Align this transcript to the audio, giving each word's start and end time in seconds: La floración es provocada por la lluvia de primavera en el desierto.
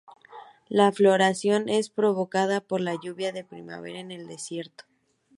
La 0.67 0.91
floración 0.91 1.69
es 1.69 1.91
provocada 1.91 2.59
por 2.59 2.81
la 2.81 2.95
lluvia 2.95 3.31
de 3.31 3.43
primavera 3.43 3.99
en 3.99 4.09
el 4.09 4.25
desierto. 4.25 4.83